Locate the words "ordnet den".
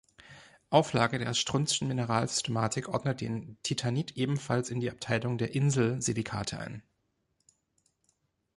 2.89-3.59